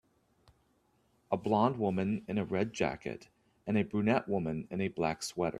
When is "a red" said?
2.39-2.73